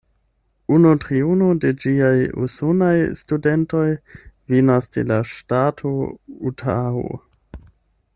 Unu 0.75 0.91
triono 1.01 1.49
de 1.65 1.73
ĝiaj 1.83 2.15
usonaj 2.47 2.95
studentoj 3.19 3.83
venas 4.55 4.89
de 4.97 5.05
la 5.13 5.19
ŝtato 5.33 5.93
Utaho. 6.53 7.05